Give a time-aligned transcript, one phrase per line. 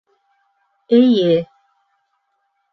[0.99, 1.35] -Эйе.